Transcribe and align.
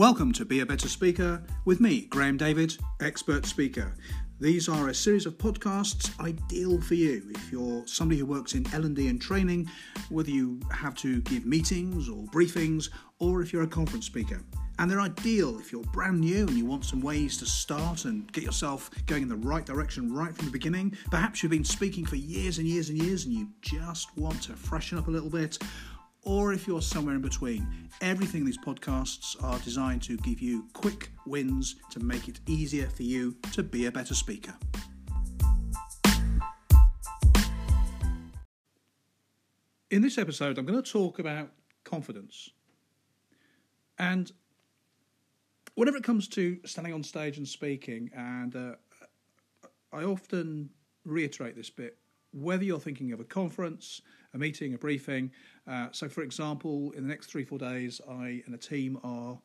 Welcome 0.00 0.32
to 0.32 0.46
Be 0.46 0.60
a 0.60 0.64
Better 0.64 0.88
Speaker 0.88 1.42
with 1.66 1.78
me, 1.78 2.06
Graham 2.06 2.38
David, 2.38 2.74
expert 3.02 3.44
speaker. 3.44 3.92
These 4.40 4.66
are 4.66 4.88
a 4.88 4.94
series 4.94 5.26
of 5.26 5.36
podcasts 5.36 6.18
ideal 6.18 6.80
for 6.80 6.94
you 6.94 7.22
if 7.34 7.52
you're 7.52 7.86
somebody 7.86 8.18
who 8.18 8.24
works 8.24 8.54
in 8.54 8.64
L&D 8.72 9.08
and 9.08 9.20
training, 9.20 9.68
whether 10.08 10.30
you 10.30 10.58
have 10.72 10.94
to 10.94 11.20
give 11.20 11.44
meetings 11.44 12.08
or 12.08 12.24
briefings, 12.28 12.88
or 13.18 13.42
if 13.42 13.52
you're 13.52 13.64
a 13.64 13.68
conference 13.68 14.06
speaker. 14.06 14.40
And 14.78 14.90
they're 14.90 15.02
ideal 15.02 15.58
if 15.58 15.70
you're 15.70 15.84
brand 15.92 16.20
new 16.20 16.46
and 16.46 16.56
you 16.56 16.64
want 16.64 16.86
some 16.86 17.02
ways 17.02 17.36
to 17.36 17.44
start 17.44 18.06
and 18.06 18.32
get 18.32 18.42
yourself 18.42 18.90
going 19.04 19.24
in 19.24 19.28
the 19.28 19.36
right 19.36 19.66
direction 19.66 20.10
right 20.10 20.34
from 20.34 20.46
the 20.46 20.50
beginning. 20.50 20.96
Perhaps 21.10 21.42
you've 21.42 21.50
been 21.50 21.62
speaking 21.62 22.06
for 22.06 22.16
years 22.16 22.56
and 22.56 22.66
years 22.66 22.88
and 22.88 22.96
years 22.96 23.26
and 23.26 23.34
you 23.34 23.50
just 23.60 24.16
want 24.16 24.40
to 24.44 24.54
freshen 24.54 24.96
up 24.96 25.08
a 25.08 25.10
little 25.10 25.28
bit 25.28 25.58
or 26.24 26.52
if 26.52 26.66
you're 26.66 26.82
somewhere 26.82 27.14
in 27.14 27.22
between. 27.22 27.66
Everything 28.00 28.40
in 28.40 28.46
these 28.46 28.58
podcasts 28.58 29.42
are 29.42 29.58
designed 29.60 30.02
to 30.02 30.16
give 30.18 30.40
you 30.40 30.66
quick 30.72 31.10
wins 31.26 31.76
to 31.90 32.00
make 32.00 32.28
it 32.28 32.40
easier 32.46 32.88
for 32.88 33.02
you 33.02 33.36
to 33.52 33.62
be 33.62 33.86
a 33.86 33.92
better 33.92 34.14
speaker. 34.14 34.54
In 39.90 40.02
this 40.02 40.18
episode, 40.18 40.56
I'm 40.56 40.66
going 40.66 40.80
to 40.80 40.90
talk 40.90 41.18
about 41.18 41.50
confidence. 41.84 42.50
And 43.98 44.30
whenever 45.74 45.96
it 45.96 46.04
comes 46.04 46.28
to 46.28 46.58
standing 46.64 46.94
on 46.94 47.02
stage 47.02 47.38
and 47.38 47.48
speaking, 47.48 48.10
and 48.14 48.54
uh, 48.54 48.72
I 49.92 50.04
often 50.04 50.70
reiterate 51.04 51.56
this 51.56 51.70
bit 51.70 51.96
whether 52.32 52.62
you're 52.62 52.78
thinking 52.78 53.12
of 53.12 53.20
a 53.20 53.24
conference, 53.24 54.02
a 54.34 54.38
meeting, 54.38 54.74
a 54.74 54.78
briefing. 54.78 55.32
Uh, 55.70 55.86
so, 55.92 56.08
for 56.08 56.22
example, 56.22 56.90
in 56.96 57.04
the 57.04 57.08
next 57.08 57.26
three, 57.26 57.44
four 57.44 57.58
days, 57.58 58.00
I 58.10 58.42
and 58.44 58.54
a 58.54 58.58
team 58.58 58.98
are 59.04 59.38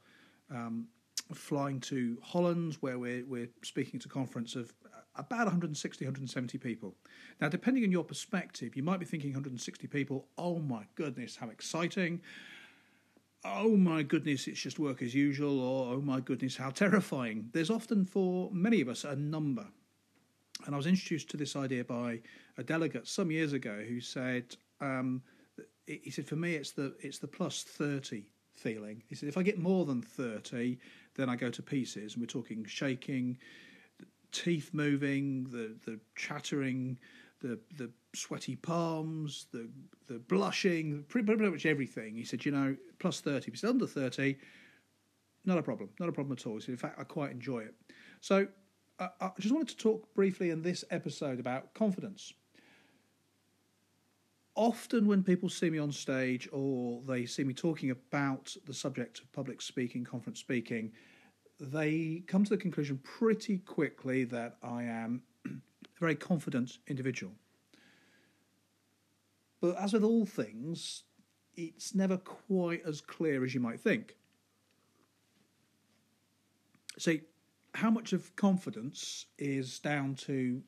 um, 0.50 0.88
flying 1.34 1.80
to 1.82 2.18
Holland, 2.24 2.78
where 2.80 2.98
we're, 2.98 3.24
we're 3.26 3.50
speaking 3.64 4.00
to 4.00 4.08
a 4.08 4.12
conference 4.12 4.56
of 4.56 4.74
about 5.18 5.46
160, 5.46 6.04
170 6.04 6.58
people. 6.58 6.96
Now, 7.40 7.48
depending 7.48 7.84
on 7.84 7.92
your 7.92 8.04
perspective, 8.04 8.76
you 8.76 8.82
might 8.82 9.00
be 9.00 9.06
thinking 9.06 9.30
160 9.32 9.86
people, 9.88 10.28
oh 10.38 10.58
my 10.58 10.86
goodness, 10.96 11.36
how 11.36 11.50
exciting. 11.50 12.22
Oh 13.44 13.78
my 13.78 14.02
goodness, 14.02 14.48
it's 14.48 14.60
just 14.60 14.80
work 14.80 15.04
as 15.04 15.14
usual, 15.14 15.60
or 15.60 15.94
oh 15.94 16.02
my 16.02 16.22
goodness, 16.22 16.58
how 16.58 16.72
terrifying. 16.72 17.50
There's 17.54 17.70
often 17.70 18.04
for 18.04 18.50
many 18.52 18.82
of 18.82 18.90
us 18.90 19.04
a 19.04 19.16
number. 19.16 19.68
And 20.66 20.74
I 20.74 20.78
was 20.78 20.88
introduced 20.88 21.30
to 21.30 21.38
this 21.38 21.56
idea 21.56 21.84
by 21.84 22.22
a 22.58 22.64
delegate 22.64 23.08
some 23.08 23.30
years 23.30 23.54
ago 23.54 23.84
who 23.88 24.02
said, 24.02 24.56
um, 24.82 25.22
he 25.88 26.10
said, 26.12 26.28
for 26.28 26.36
me, 26.36 26.56
it's 26.56 26.72
the 26.72 26.96
it's 27.00 27.20
the 27.20 27.28
plus 27.28 27.64
thirty 27.64 28.26
feeling. 28.52 29.04
He 29.08 29.16
said, 29.16 29.30
if 29.30 29.38
I 29.38 29.44
get 29.44 29.60
more 29.60 29.86
than 29.86 30.02
thirty, 30.02 30.80
then 31.16 31.30
I 31.30 31.36
go 31.36 31.50
to 31.50 31.62
pieces. 31.62 32.14
And 32.14 32.22
we're 32.22 32.28
talking 32.28 32.66
shaking, 32.66 33.38
teeth 34.32 34.72
moving, 34.74 35.46
the 35.46 35.76
the 35.86 36.00
chattering, 36.16 36.98
the 37.42 37.60
the 37.78 37.90
sweaty 38.14 38.56
palms, 38.56 39.48
the 39.52 39.70
the 40.08 40.20
blushing, 40.20 41.04
pretty, 41.08 41.26
pretty 41.26 41.50
much 41.50 41.66
everything. 41.66 42.16
He 42.16 42.24
said, 42.24 42.46
you 42.46 42.52
know, 42.52 42.76
plus 43.00 43.22
thirty. 43.22 43.52
He 43.52 43.58
said, 43.58 43.70
under 43.70 43.88
thirty, 43.88 44.38
not 45.46 45.58
a 45.58 45.64
problem, 45.64 45.90
not 46.00 46.10
a 46.10 46.12
problem 46.12 46.38
at 46.38 46.48
all. 46.48 46.56
He 46.56 46.62
said, 46.62 46.70
in 46.70 46.78
fact, 46.78 47.00
I 47.00 47.04
quite 47.04 47.32
enjoy 47.32 47.60
it. 47.60 47.76
So 48.22 48.48
I 48.98 49.30
just 49.40 49.54
wanted 49.54 49.68
to 49.70 49.78
talk 49.78 50.14
briefly 50.16 50.50
in 50.50 50.62
this 50.62 50.86
episode 50.90 51.40
about 51.40 51.74
confidence 51.74 52.32
often 54.56 55.06
when 55.06 55.24
people 55.24 55.50
see 55.50 55.70
me 55.70 55.78
on 55.78 55.92
stage 55.92 56.48
or 56.52 57.02
they 57.06 57.26
see 57.26 57.44
me 57.44 57.54
talking 57.54 57.92
about 57.92 58.56
the 58.66 58.74
subject 58.74 59.20
of 59.20 59.32
public 59.32 59.62
speaking, 59.62 60.04
conference 60.04 60.40
speaking, 60.40 60.92
they 61.60 62.24
come 62.28 62.44
to 62.44 62.50
the 62.50 62.58
conclusion 62.58 63.00
pretty 63.04 63.60
quickly 63.60 64.24
that 64.24 64.58
I 64.64 64.84
am 64.84 65.22
a 65.46 65.50
very 66.00 66.16
confident 66.16 66.80
individual. 66.88 67.34
But 69.62 69.78
as 69.78 69.94
with 69.94 70.04
all 70.04 70.26
things, 70.26 71.04
it's 71.56 71.96
never 71.96 72.18
quite 72.18 72.84
as 72.86 73.02
clear 73.02 73.44
as 73.44 73.54
you 73.54 73.60
might 73.60 73.80
think. 73.80 74.16
See, 76.98 77.22
how 77.74 77.90
much 77.90 78.14
of 78.14 78.36
confidence 78.36 79.26
is 79.38 79.80
down 79.80 80.16
to 80.16 80.62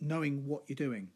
knowing 0.00 0.46
what 0.46 0.64
you're 0.66 0.76
doing? 0.76 1.08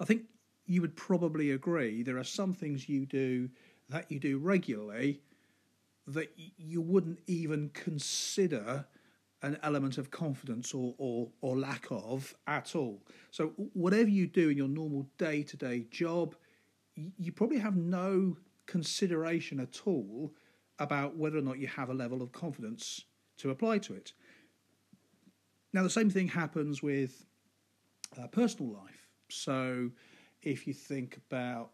I 0.00 0.04
think 0.04 0.22
you 0.72 0.80
would 0.80 0.96
probably 0.96 1.50
agree 1.50 2.02
there 2.02 2.16
are 2.16 2.24
some 2.24 2.54
things 2.54 2.88
you 2.88 3.04
do 3.04 3.46
that 3.90 4.10
you 4.10 4.18
do 4.18 4.38
regularly 4.38 5.20
that 6.06 6.32
you 6.56 6.80
wouldn't 6.80 7.18
even 7.26 7.68
consider 7.74 8.86
an 9.42 9.58
element 9.62 9.98
of 9.98 10.10
confidence 10.10 10.72
or, 10.72 10.94
or, 10.96 11.28
or 11.42 11.58
lack 11.58 11.86
of 11.90 12.34
at 12.46 12.74
all. 12.74 13.02
So, 13.30 13.48
whatever 13.74 14.08
you 14.08 14.26
do 14.26 14.48
in 14.48 14.56
your 14.56 14.68
normal 14.68 15.06
day 15.18 15.42
to 15.42 15.56
day 15.58 15.86
job, 15.90 16.36
you 16.94 17.32
probably 17.32 17.58
have 17.58 17.76
no 17.76 18.38
consideration 18.64 19.60
at 19.60 19.82
all 19.84 20.32
about 20.78 21.16
whether 21.16 21.36
or 21.36 21.42
not 21.42 21.58
you 21.58 21.66
have 21.66 21.90
a 21.90 21.94
level 21.94 22.22
of 22.22 22.32
confidence 22.32 23.02
to 23.38 23.50
apply 23.50 23.78
to 23.78 23.94
it. 23.94 24.14
Now, 25.74 25.82
the 25.82 25.90
same 25.90 26.08
thing 26.08 26.28
happens 26.28 26.82
with 26.82 27.26
uh, 28.18 28.26
personal 28.28 28.72
life. 28.72 29.08
So, 29.28 29.90
if 30.42 30.66
you 30.66 30.74
think 30.74 31.18
about 31.28 31.70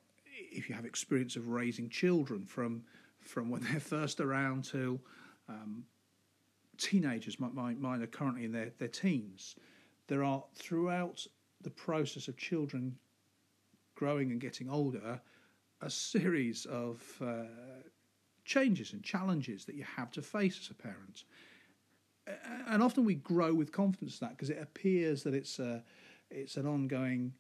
if 0.51 0.69
you 0.69 0.75
have 0.75 0.85
experience 0.85 1.37
of 1.37 1.49
raising 1.49 1.89
children 1.89 2.45
from 2.45 2.83
from 3.21 3.51
when 3.51 3.63
they're 3.71 3.81
first 3.81 4.21
around 4.21 4.65
till 4.65 5.01
um, 5.49 5.85
teenagers, 6.77 7.41
my, 7.41 7.49
my, 7.49 7.75
mine 7.75 8.03
are 8.03 8.07
currently 8.07 8.45
in 8.45 8.53
their, 8.53 8.71
their 8.79 8.89
teens, 8.89 9.57
there 10.07 10.23
are 10.23 10.45
throughout 10.55 11.27
the 11.63 11.71
process 11.71 12.29
of 12.29 12.37
children 12.37 12.97
growing 13.95 14.31
and 14.31 14.41
getting 14.41 14.71
older 14.71 15.21
a 15.81 15.91
series 15.91 16.67
of 16.67 17.03
uh, 17.21 17.45
changes 18.45 18.93
and 18.93 19.03
challenges 19.03 19.65
that 19.65 19.75
you 19.75 19.85
have 19.85 20.11
to 20.11 20.23
face 20.23 20.59
as 20.61 20.71
a 20.71 20.75
parent. 20.75 21.25
And 22.67 22.83
often 22.83 23.05
we 23.05 23.15
grow 23.15 23.55
with 23.55 23.73
confidence 23.73 24.21
in 24.21 24.27
that 24.27 24.37
because 24.37 24.51
it 24.51 24.59
appears 24.61 25.23
that 25.23 25.35
it's 25.35 25.59
a, 25.59 25.83
it's 26.31 26.57
an 26.57 26.67
ongoing 26.67 27.33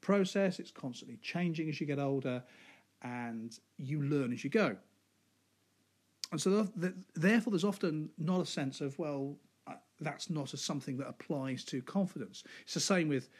process, 0.00 0.58
it's 0.58 0.70
constantly 0.70 1.18
changing 1.22 1.68
as 1.68 1.80
you 1.80 1.86
get 1.86 1.98
older, 1.98 2.42
and 3.02 3.58
you 3.76 4.02
learn 4.02 4.32
as 4.32 4.42
you 4.44 4.50
go. 4.50 4.76
And 6.30 6.40
so, 6.40 6.68
therefore, 7.14 7.50
there's 7.52 7.64
often 7.64 8.10
not 8.18 8.40
a 8.40 8.46
sense 8.46 8.80
of, 8.80 8.98
well, 8.98 9.36
uh, 9.66 9.74
that's 10.00 10.28
not 10.28 10.52
a, 10.52 10.56
something 10.56 10.98
that 10.98 11.08
applies 11.08 11.64
to 11.64 11.80
confidence. 11.82 12.44
It's 12.64 12.74
the 12.74 12.80
same 12.80 13.08
with, 13.08 13.30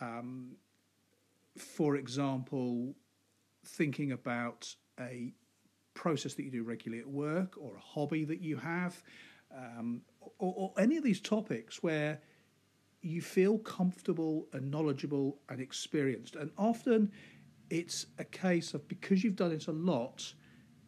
um, 0.00 0.52
for 1.56 1.96
example, 1.96 2.94
thinking 3.64 4.12
about 4.12 4.74
a 5.00 5.32
process 5.94 6.34
that 6.34 6.44
you 6.44 6.50
do 6.50 6.62
regularly 6.62 7.00
at 7.00 7.08
work 7.08 7.56
or 7.58 7.74
a 7.76 7.80
hobby 7.80 8.24
that 8.24 8.40
you 8.40 8.56
have, 8.56 9.02
um, 9.56 10.02
or, 10.38 10.54
or 10.56 10.72
any 10.78 10.96
of 10.96 11.04
these 11.04 11.20
topics 11.20 11.82
where 11.82 12.20
you 13.02 13.22
feel 13.22 13.58
comfortable 13.58 14.46
and 14.52 14.70
knowledgeable 14.70 15.38
and 15.48 15.60
experienced. 15.60 16.36
And 16.36 16.50
often 16.58 17.10
it's 17.70 18.06
a 18.18 18.24
case 18.24 18.74
of 18.74 18.86
because 18.88 19.24
you've 19.24 19.36
done 19.36 19.52
it 19.52 19.68
a 19.68 19.72
lot, 19.72 20.34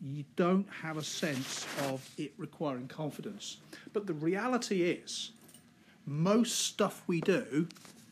you 0.00 0.24
don't 0.36 0.68
have 0.82 0.96
a 0.96 1.02
sense 1.02 1.66
of 1.88 2.08
it 2.18 2.32
requiring 2.36 2.88
confidence. 2.88 3.58
But 3.92 4.06
the 4.06 4.14
reality 4.14 4.82
is, 4.82 5.30
most 6.04 6.58
stuff 6.58 7.02
we 7.06 7.20
do 7.20 7.68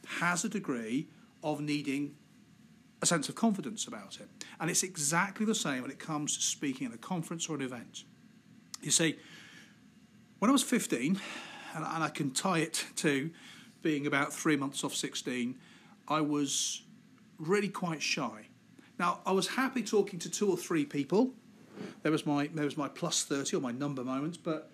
has 0.07 0.45
a 0.45 0.49
degree 0.49 1.09
of 1.43 1.61
needing 1.61 2.15
a 3.03 3.07
sense 3.07 3.29
of 3.29 3.35
confidence 3.35 3.87
about 3.87 4.19
it. 4.21 4.29
And 4.61 4.71
it's 4.71 4.83
exactly 4.83 5.45
the 5.47 5.55
same 5.55 5.83
when 5.83 5.91
it 5.91 5.99
comes 5.99 6.37
to 6.37 6.43
speaking 6.43 6.87
at 6.87 6.95
a 6.95 6.99
conference 6.99 7.49
or 7.49 7.57
an 7.57 7.63
event. 7.63 8.05
You 8.83 8.91
see, 8.91 9.17
when 10.39 10.49
I 10.49 10.53
was 10.53 10.63
15, 10.63 11.19
and 11.75 11.85
I 11.85 12.09
can 12.09 12.31
tie 12.31 12.59
it 12.59 12.85
to 12.97 13.31
being 13.83 14.07
about 14.07 14.33
three 14.33 14.57
months 14.57 14.85
off 14.85 14.95
16, 14.95 15.57
I 16.09 16.21
was 16.21 16.83
really 17.39 17.69
quite 17.69 18.03
shy. 18.03 18.47
Now, 18.99 19.21
I 19.25 19.33
was 19.33 19.49
happy 19.49 19.83
talking 19.83 20.19
to 20.21 20.31
two 20.31 20.51
or 20.51 20.57
three 20.57 20.85
people. 20.85 21.33
There 22.03 22.13
was 22.13 22.27
my 22.27 22.51
there 22.53 22.67
was 22.67 22.77
my 22.77 22.89
plus 22.89 23.25
30 23.25 23.57
or 23.57 23.61
my 23.61 23.73
number 23.73 24.05
moments, 24.05 24.37
but 24.37 24.71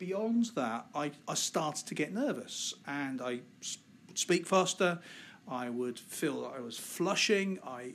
beyond 0.00 0.46
that, 0.56 0.86
I, 0.94 1.12
I 1.28 1.34
started 1.34 1.86
to 1.86 1.94
get 1.94 2.12
nervous 2.12 2.74
and 2.86 3.20
I 3.20 3.40
would 4.08 4.18
speak 4.18 4.46
faster. 4.46 4.98
I 5.46 5.68
would 5.68 5.98
feel 5.98 6.52
I 6.56 6.60
was 6.60 6.78
flushing. 6.78 7.58
I, 7.64 7.92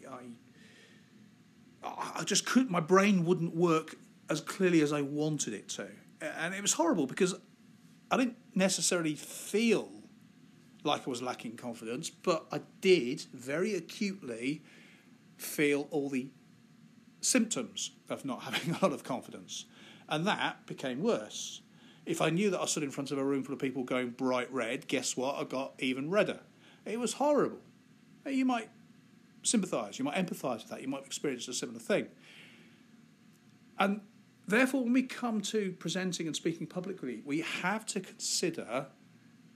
I, 1.83 2.19
I 2.19 2.23
just 2.23 2.45
couldn't, 2.45 2.71
my 2.71 2.79
brain 2.79 3.25
wouldn't 3.25 3.55
work 3.55 3.95
as 4.29 4.39
clearly 4.39 4.81
as 4.81 4.93
I 4.93 5.01
wanted 5.01 5.53
it 5.53 5.67
to. 5.69 5.87
And 6.21 6.53
it 6.53 6.61
was 6.61 6.73
horrible 6.73 7.07
because 7.07 7.35
I 8.11 8.17
didn't 8.17 8.37
necessarily 8.53 9.15
feel 9.15 9.89
like 10.85 11.07
I 11.07 11.09
was 11.09 11.21
lacking 11.21 11.57
confidence, 11.57 12.09
but 12.09 12.45
I 12.51 12.61
did 12.81 13.21
very 13.33 13.75
acutely 13.75 14.61
feel 15.37 15.87
all 15.91 16.09
the 16.09 16.27
symptoms 17.21 17.91
of 18.09 18.25
not 18.25 18.43
having 18.43 18.75
a 18.81 18.83
lot 18.83 18.93
of 18.93 19.03
confidence. 19.03 19.65
And 20.07 20.25
that 20.27 20.65
became 20.67 21.01
worse. 21.01 21.61
If 22.05 22.21
I 22.21 22.29
knew 22.29 22.51
that 22.51 22.59
I 22.59 22.65
stood 22.65 22.83
in 22.83 22.91
front 22.91 23.11
of 23.11 23.17
a 23.17 23.23
room 23.23 23.43
full 23.43 23.53
of 23.53 23.59
people 23.59 23.83
going 23.83 24.11
bright 24.11 24.51
red, 24.53 24.87
guess 24.87 25.17
what? 25.17 25.35
I 25.37 25.43
got 25.43 25.73
even 25.79 26.11
redder. 26.11 26.39
It 26.85 26.99
was 26.99 27.13
horrible. 27.13 27.61
You 28.27 28.45
might 28.45 28.69
sympathise, 29.41 29.97
you 29.99 30.05
might 30.05 30.15
empathise 30.15 30.59
with 30.59 30.69
that, 30.69 30.81
you 30.81 30.87
might 30.87 30.97
have 30.97 31.05
experienced 31.05 31.47
a 31.47 31.53
similar 31.53 31.79
thing. 31.79 32.07
And 33.77 34.01
therefore, 34.47 34.83
when 34.83 34.93
we 34.93 35.03
come 35.03 35.41
to 35.41 35.71
presenting 35.73 36.27
and 36.27 36.35
speaking 36.35 36.67
publicly, 36.67 37.21
we 37.25 37.41
have 37.41 37.85
to 37.87 37.99
consider 37.99 38.87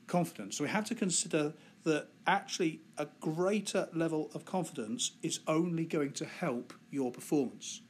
confidence. 0.09 0.57
So 0.57 0.65
we 0.65 0.69
have 0.69 0.85
to 0.85 0.95
consider 0.95 1.53
that 1.83 2.07
actually 2.27 2.81
a 2.97 3.07
greater 3.21 3.87
level 3.93 4.29
of 4.33 4.43
confidence 4.43 5.11
is 5.23 5.39
only 5.47 5.85
going 5.85 6.11
to 6.13 6.25
help 6.25 6.73
your 6.91 7.11
performance. 7.11 7.81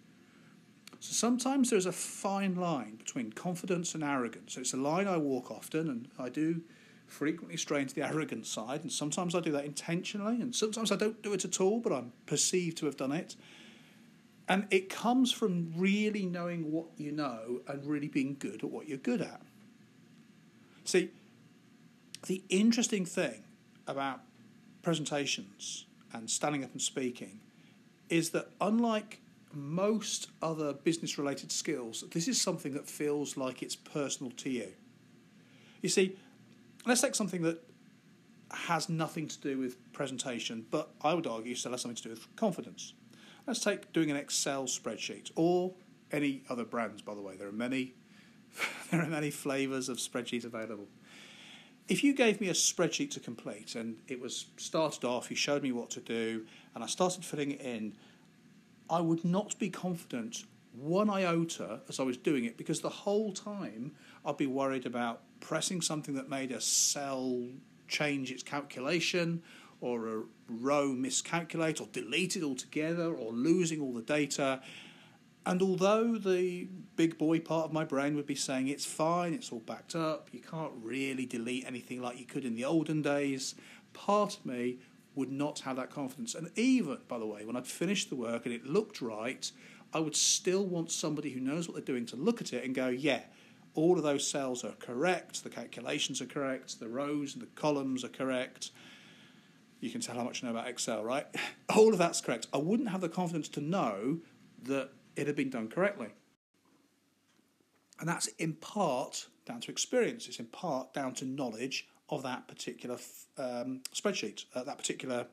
So 0.99 1.13
sometimes 1.13 1.69
there's 1.69 1.85
a 1.85 1.91
fine 1.91 2.55
line 2.55 2.97
between 2.97 3.31
confidence 3.31 3.95
and 3.95 4.03
arrogance. 4.03 4.53
So 4.53 4.61
it's 4.61 4.73
a 4.73 4.77
line 4.77 5.07
I 5.07 5.17
walk 5.17 5.49
often, 5.49 5.89
and 5.89 6.07
I 6.19 6.29
do 6.29 6.61
frequently 7.07 7.57
stray 7.57 7.81
into 7.81 7.95
the 7.95 8.03
arrogant 8.07 8.45
side, 8.45 8.81
and 8.81 8.91
sometimes 8.91 9.33
I 9.33 9.39
do 9.39 9.51
that 9.53 9.65
intentionally, 9.65 10.41
and 10.41 10.53
sometimes 10.53 10.91
I 10.91 10.97
don't 10.97 11.21
do 11.23 11.33
it 11.33 11.45
at 11.45 11.59
all, 11.59 11.79
but 11.79 11.93
I'm 11.93 12.11
perceived 12.25 12.77
to 12.79 12.85
have 12.85 12.97
done 12.97 13.13
it. 13.13 13.35
And 14.47 14.67
it 14.71 14.89
comes 14.89 15.31
from 15.31 15.71
really 15.75 16.25
knowing 16.25 16.71
what 16.71 16.87
you 16.97 17.11
know 17.11 17.61
and 17.67 17.85
really 17.85 18.07
being 18.07 18.35
good 18.37 18.63
at 18.63 18.69
what 18.69 18.87
you're 18.87 18.97
good 18.97 19.21
at. 19.21 19.41
See, 20.85 21.11
the 22.27 22.43
interesting 22.49 23.05
thing 23.05 23.43
about 23.87 24.21
presentations 24.81 25.85
and 26.13 26.29
standing 26.29 26.63
up 26.63 26.71
and 26.71 26.81
speaking 26.81 27.39
is 28.09 28.31
that 28.31 28.49
unlike 28.59 29.21
most 29.53 30.27
other 30.41 30.73
business 30.73 31.17
related 31.17 31.51
skills, 31.51 32.03
this 32.11 32.27
is 32.27 32.41
something 32.41 32.73
that 32.73 32.87
feels 32.87 33.37
like 33.37 33.61
it's 33.63 33.75
personal 33.75 34.31
to 34.33 34.49
you. 34.49 34.69
You 35.81 35.89
see, 35.89 36.17
let's 36.85 37.01
take 37.01 37.15
something 37.15 37.41
that 37.43 37.63
has 38.51 38.89
nothing 38.89 39.27
to 39.27 39.39
do 39.39 39.57
with 39.57 39.77
presentation, 39.93 40.65
but 40.71 40.89
I 41.01 41.13
would 41.13 41.27
argue 41.27 41.55
still 41.55 41.71
has 41.71 41.81
something 41.81 41.95
to 41.97 42.03
do 42.03 42.09
with 42.09 42.35
confidence. 42.35 42.93
Let's 43.47 43.59
take 43.59 43.93
doing 43.93 44.11
an 44.11 44.17
Excel 44.17 44.65
spreadsheet 44.65 45.31
or 45.35 45.73
any 46.11 46.43
other 46.49 46.65
brands, 46.65 47.01
by 47.01 47.13
the 47.13 47.21
way. 47.21 47.35
There 47.35 47.47
are 47.47 47.53
many, 47.53 47.93
there 48.91 49.01
are 49.01 49.07
many 49.07 49.31
flavors 49.31 49.89
of 49.89 49.97
spreadsheets 49.97 50.45
available. 50.45 50.87
If 51.89 52.03
you 52.03 52.13
gave 52.13 52.39
me 52.39 52.49
a 52.49 52.53
spreadsheet 52.53 53.09
to 53.11 53.19
complete 53.19 53.73
and 53.73 53.97
it 54.07 54.21
was 54.21 54.45
started 54.57 55.03
off, 55.03 55.31
you 55.31 55.35
showed 55.35 55.63
me 55.63 55.71
what 55.71 55.89
to 55.91 55.99
do, 55.99 56.45
and 56.75 56.83
I 56.83 56.87
started 56.87 57.25
filling 57.25 57.51
it 57.51 57.61
in, 57.61 57.95
I 58.89 59.01
would 59.01 59.25
not 59.25 59.57
be 59.57 59.71
confident 59.71 60.43
one 60.71 61.09
iota 61.09 61.81
as 61.89 61.99
I 61.99 62.03
was 62.03 62.15
doing 62.15 62.45
it 62.45 62.57
because 62.57 62.81
the 62.81 62.89
whole 62.89 63.33
time 63.33 63.93
I'd 64.23 64.37
be 64.37 64.45
worried 64.45 64.85
about 64.85 65.23
pressing 65.39 65.81
something 65.81 66.13
that 66.13 66.29
made 66.29 66.51
a 66.51 66.61
cell 66.61 67.43
change 67.87 68.31
its 68.31 68.43
calculation 68.43 69.41
or 69.81 70.07
a 70.07 70.21
row 70.47 70.89
miscalculate 70.89 71.81
or 71.81 71.87
delete 71.91 72.35
it 72.35 72.43
altogether 72.43 73.11
or 73.15 73.31
losing 73.31 73.81
all 73.81 73.93
the 73.93 74.03
data. 74.03 74.61
And 75.45 75.61
although 75.61 76.17
the 76.17 76.67
big 76.95 77.17
boy 77.17 77.39
part 77.39 77.65
of 77.65 77.73
my 77.73 77.85
brain 77.85 78.15
would 78.15 78.25
be 78.25 78.35
saying 78.35 78.67
it's 78.67 78.85
fine, 78.85 79.33
it's 79.33 79.51
all 79.51 79.59
backed 79.59 79.95
up, 79.95 80.29
you 80.31 80.41
can't 80.41 80.73
really 80.81 81.25
delete 81.25 81.65
anything 81.65 82.01
like 82.01 82.19
you 82.19 82.25
could 82.25 82.45
in 82.45 82.55
the 82.55 82.65
olden 82.65 83.01
days, 83.01 83.55
part 83.93 84.37
of 84.37 84.45
me 84.45 84.79
would 85.15 85.31
not 85.31 85.59
have 85.59 85.77
that 85.77 85.89
confidence. 85.89 86.35
And 86.35 86.51
even, 86.57 86.99
by 87.07 87.17
the 87.19 87.25
way, 87.25 87.45
when 87.45 87.55
I'd 87.55 87.67
finished 87.67 88.09
the 88.09 88.15
work 88.15 88.45
and 88.45 88.53
it 88.53 88.65
looked 88.65 89.01
right, 89.01 89.49
I 89.93 89.99
would 89.99 90.15
still 90.15 90.65
want 90.65 90.91
somebody 90.91 91.31
who 91.31 91.39
knows 91.39 91.67
what 91.67 91.75
they're 91.75 91.95
doing 91.95 92.05
to 92.07 92.15
look 92.15 92.41
at 92.41 92.53
it 92.53 92.63
and 92.63 92.75
go, 92.75 92.87
yeah, 92.87 93.21
all 93.73 93.97
of 93.97 94.03
those 94.03 94.27
cells 94.27 94.63
are 94.63 94.73
correct, 94.73 95.43
the 95.43 95.49
calculations 95.49 96.21
are 96.21 96.25
correct, 96.25 96.79
the 96.79 96.89
rows 96.89 97.33
and 97.33 97.41
the 97.41 97.47
columns 97.47 98.03
are 98.03 98.09
correct. 98.09 98.71
You 99.79 99.89
can 99.89 100.01
tell 100.01 100.15
how 100.15 100.23
much 100.23 100.43
I 100.43 100.47
know 100.47 100.51
about 100.51 100.67
Excel, 100.67 101.03
right? 101.03 101.25
All 101.73 101.93
of 101.93 101.97
that's 101.97 102.19
correct. 102.19 102.47
I 102.53 102.57
wouldn't 102.57 102.89
have 102.89 102.99
the 102.99 103.07
confidence 103.07 103.47
to 103.49 103.61
know 103.61 104.19
that 104.63 104.89
it 105.19 105.27
had 105.27 105.35
been 105.35 105.49
done 105.49 105.67
correctly. 105.67 106.07
And 107.99 108.07
that's 108.07 108.27
in 108.39 108.53
part 108.53 109.27
down 109.45 109.59
to 109.61 109.71
experience, 109.71 110.27
it's 110.27 110.39
in 110.39 110.45
part 110.45 110.93
down 110.93 111.13
to 111.15 111.25
knowledge 111.25 111.87
of 112.09 112.23
that 112.23 112.47
particular 112.47 112.97
um, 113.37 113.81
spreadsheet, 113.93 114.45
uh, 114.55 114.63
that 114.63 114.77
particular 114.77 115.27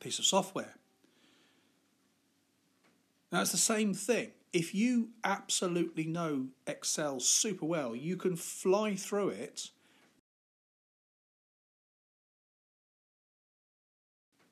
piece 0.00 0.18
of 0.18 0.24
software. 0.24 0.74
Now, 3.30 3.40
it's 3.40 3.52
the 3.52 3.56
same 3.58 3.94
thing. 3.94 4.32
If 4.52 4.74
you 4.74 5.10
absolutely 5.24 6.04
know 6.04 6.48
Excel 6.66 7.20
super 7.20 7.64
well, 7.64 7.94
you 7.94 8.16
can 8.16 8.36
fly 8.36 8.96
through 8.96 9.30
it. 9.30 9.70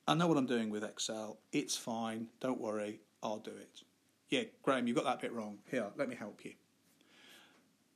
I 0.07 0.15
know 0.15 0.27
what 0.27 0.39
I'm 0.39 0.47
doing 0.47 0.71
with 0.71 0.85
Excel. 0.85 1.41
It's 1.53 1.77
fine. 1.77 2.29
Don't 2.41 2.61
worry. 2.61 3.01
I'll 3.23 3.39
do 3.39 3.51
it. 3.51 3.83
Yeah, 4.31 4.45
Graham, 4.63 4.87
you 4.87 4.95
got 4.95 5.05
that 5.05 5.21
bit 5.21 5.33
wrong. 5.33 5.59
Here, 5.71 5.87
let 5.97 6.09
me 6.09 6.15
help 6.15 6.45
you. 6.45 6.53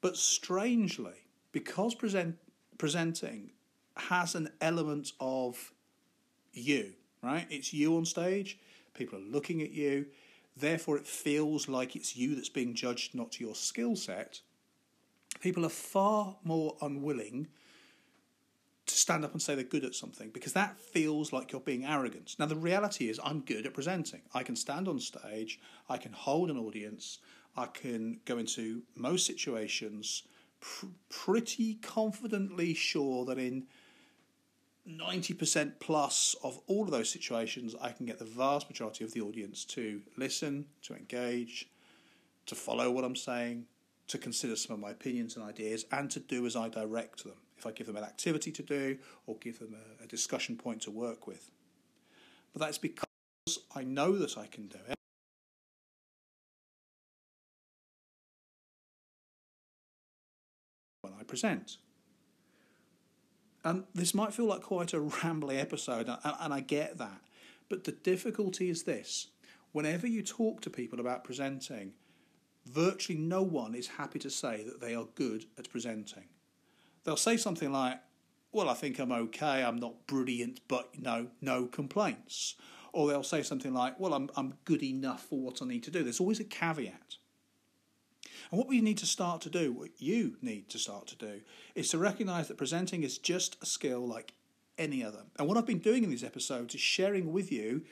But 0.00 0.16
strangely, 0.16 1.26
because 1.52 1.94
present, 1.94 2.36
presenting 2.76 3.52
has 3.96 4.34
an 4.34 4.50
element 4.60 5.12
of 5.20 5.72
you, 6.52 6.92
right? 7.22 7.46
It's 7.48 7.72
you 7.72 7.96
on 7.96 8.04
stage, 8.04 8.58
people 8.94 9.19
are 9.19 9.22
looking 9.22 9.62
at 9.62 9.70
you, 9.70 10.06
therefore 10.56 10.96
it 10.96 11.06
feels 11.06 11.69
like 11.69 11.94
it's 11.94 12.16
you 12.16 12.34
that's 12.34 12.48
being 12.48 12.75
judged, 12.75 13.14
not 13.14 13.40
your 13.40 13.54
skill 13.54 13.94
set. 13.94 14.40
People 15.40 15.64
are 15.64 15.70
far 15.70 16.36
more 16.42 16.76
unwilling 16.81 17.48
to 18.86 18.94
stand 18.94 19.25
up 19.25 19.32
and 19.32 19.40
say 19.40 19.54
they're 19.54 19.64
good 19.64 19.84
at 19.84 19.94
something 19.94 20.31
because 20.31 20.52
that 20.52 20.78
feels 20.78 21.32
like 21.32 21.52
you're 21.52 21.60
being 21.60 21.84
arrogant. 21.84 22.36
Now, 22.38 22.46
the 22.46 22.56
reality 22.56 23.08
is, 23.08 23.19
I'm 23.25 23.40
good 23.40 23.66
at 23.66 23.75
presenting. 23.75 24.22
I 24.34 24.42
can 24.42 24.56
stand 24.56 24.88
on 24.88 24.98
stage, 24.98 25.58
I 25.88 25.96
can 25.96 26.12
hold 26.12 26.50
an 26.50 26.58
audience, 26.58 27.19
I 27.56 27.66
can 27.66 28.20
go 28.25 28.38
into 28.38 28.82
most 28.94 29.26
situations 29.26 30.25
pr- 30.60 30.86
pretty 31.08 31.75
confidently 31.75 32.75
sure 32.75 33.25
that 33.25 33.38
in 33.38 33.66
90% 34.88 35.81
plus 35.81 36.36
of 36.42 36.60
all 36.66 36.84
of 36.84 36.90
those 36.90 37.08
situations, 37.08 37.75
I 37.81 37.90
can 37.90 38.06
get 38.06 38.19
the 38.19 38.25
vast 38.25 38.69
majority 38.69 39.04
of 39.04 39.12
the 39.12 39.22
audience 39.22 39.64
to 39.67 40.03
listen, 40.17 40.67
to 40.82 40.94
engage, 40.94 41.70
to 42.46 42.55
follow 42.55 42.91
what 42.91 43.05
I'm 43.05 43.17
saying, 43.17 43.64
to 44.08 44.19
consider 44.19 44.56
some 44.56 44.74
of 44.74 44.81
my 44.81 44.91
opinions 44.91 45.36
and 45.36 45.44
ideas, 45.44 45.86
and 45.91 46.10
to 46.10 46.20
do 46.20 46.44
as 46.44 46.55
I 46.55 46.69
direct 46.69 47.24
them. 47.24 47.36
If 47.64 47.68
I 47.68 47.72
give 47.72 47.86
them 47.86 47.96
an 47.96 48.04
activity 48.04 48.52
to 48.52 48.62
do 48.62 48.98
or 49.26 49.38
give 49.38 49.58
them 49.58 49.74
a, 49.74 50.04
a 50.04 50.06
discussion 50.06 50.54
point 50.58 50.82
to 50.82 50.90
work 50.90 51.26
with. 51.26 51.50
But 52.52 52.60
that's 52.60 52.76
because 52.76 53.06
I 53.74 53.84
know 53.84 54.18
that 54.18 54.36
I 54.36 54.46
can 54.46 54.66
do 54.66 54.76
it. 54.86 54.94
When 61.00 61.14
I 61.18 61.22
present. 61.22 61.78
And 63.64 63.84
this 63.94 64.12
might 64.12 64.34
feel 64.34 64.44
like 64.44 64.60
quite 64.60 64.92
a 64.92 65.00
rambly 65.00 65.58
episode, 65.58 66.10
and 66.22 66.52
I 66.52 66.60
get 66.60 66.98
that. 66.98 67.22
But 67.70 67.84
the 67.84 67.92
difficulty 67.92 68.68
is 68.68 68.82
this 68.82 69.28
whenever 69.72 70.06
you 70.06 70.22
talk 70.22 70.60
to 70.60 70.70
people 70.70 71.00
about 71.00 71.24
presenting, 71.24 71.94
virtually 72.66 73.18
no 73.18 73.40
one 73.40 73.74
is 73.74 73.88
happy 73.88 74.18
to 74.18 74.28
say 74.28 74.62
that 74.64 74.82
they 74.82 74.94
are 74.94 75.06
good 75.14 75.46
at 75.56 75.70
presenting. 75.70 76.24
They'll 77.05 77.17
say 77.17 77.37
something 77.37 77.73
like, 77.73 78.01
Well, 78.53 78.69
I 78.69 78.75
think 78.75 78.99
I'm 78.99 79.13
okay, 79.13 79.63
I'm 79.63 79.77
not 79.77 80.06
brilliant, 80.06 80.61
but 80.69 80.99
no, 80.99 81.29
no 81.41 81.67
complaints. 81.67 82.56
Or 82.93 83.08
they'll 83.08 83.23
say 83.23 83.43
something 83.43 83.75
like, 83.75 83.99
Well, 84.01 84.15
I'm, 84.15 84.31
I'm 84.37 84.55
good 84.65 84.82
enough 84.82 85.25
for 85.25 85.39
what 85.39 85.63
I 85.63 85.67
need 85.67 85.84
to 85.84 85.91
do. 85.91 86.03
There's 86.03 86.20
always 86.20 86.41
a 86.41 86.44
caveat. 86.44 87.17
And 88.51 88.58
what 88.58 88.69
we 88.69 88.81
need 88.81 88.99
to 88.99 89.06
start 89.06 89.41
to 89.43 89.51
do, 89.51 89.73
what 89.73 89.91
you 89.99 90.37
need 90.43 90.69
to 90.70 90.79
start 90.79 91.06
to 91.08 91.17
do, 91.17 91.41
is 91.75 91.91
to 91.91 91.99
recognize 91.99 92.49
that 92.49 92.58
presenting 92.58 93.03
is 93.03 93.19
just 93.19 93.56
a 93.63 93.67
skill 93.67 94.06
like 94.06 94.34
any 94.79 95.05
other. 95.05 95.23
And 95.39 95.49
what 95.49 95.56
I've 95.56 95.67
been 95.67 95.79
doing 95.79 96.05
in 96.05 96.11
these 96.11 96.25
episodes 96.25 96.75
is 96.75 96.81
sharing 96.81 97.32
with 97.32 97.51
you 97.51 97.82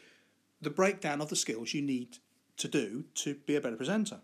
the 0.61 0.71
breakdown 0.71 1.21
of 1.21 1.29
the 1.29 1.37
skills 1.37 1.75
you 1.75 1.83
need 1.83 2.19
to 2.59 2.69
do 2.69 3.05
to 3.15 3.35
be 3.47 3.57
a 3.57 3.61
better 3.61 3.77
presenter. 3.77 4.21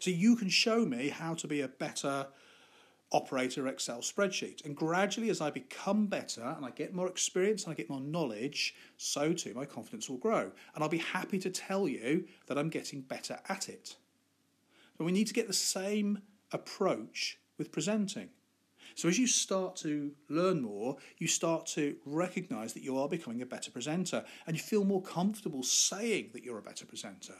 So 0.00 0.10
you 0.10 0.36
can 0.36 0.48
show 0.48 0.84
me 0.84 1.08
how 1.08 1.34
to 1.34 1.48
be 1.48 1.60
a 1.60 1.68
better 1.68 2.28
operator 3.12 3.66
Excel 3.66 4.00
spreadsheet. 4.00 4.64
And 4.64 4.76
gradually, 4.76 5.30
as 5.30 5.40
I 5.40 5.50
become 5.50 6.06
better 6.06 6.54
and 6.56 6.64
I 6.64 6.70
get 6.70 6.94
more 6.94 7.08
experience 7.08 7.64
and 7.64 7.72
I 7.72 7.74
get 7.74 7.88
more 7.88 8.00
knowledge, 8.00 8.74
so 8.96 9.32
too 9.32 9.54
my 9.54 9.64
confidence 9.64 10.10
will 10.10 10.18
grow. 10.18 10.50
And 10.74 10.82
I'll 10.82 10.88
be 10.88 10.98
happy 10.98 11.38
to 11.40 11.50
tell 11.50 11.88
you 11.88 12.26
that 12.46 12.58
I'm 12.58 12.68
getting 12.68 13.00
better 13.00 13.38
at 13.48 13.68
it. 13.68 13.96
But 14.96 15.04
we 15.04 15.12
need 15.12 15.28
to 15.28 15.34
get 15.34 15.46
the 15.46 15.52
same 15.54 16.22
approach 16.52 17.38
with 17.56 17.72
presenting. 17.72 18.28
So, 18.94 19.08
as 19.08 19.18
you 19.18 19.26
start 19.26 19.76
to 19.76 20.12
learn 20.28 20.62
more, 20.62 20.96
you 21.18 21.28
start 21.28 21.66
to 21.68 21.96
recognize 22.04 22.72
that 22.72 22.82
you 22.82 22.98
are 22.98 23.08
becoming 23.08 23.42
a 23.42 23.46
better 23.46 23.70
presenter 23.70 24.24
and 24.46 24.56
you 24.56 24.62
feel 24.62 24.84
more 24.84 25.02
comfortable 25.02 25.62
saying 25.62 26.30
that 26.32 26.42
you're 26.42 26.58
a 26.58 26.62
better 26.62 26.84
presenter. 26.84 27.34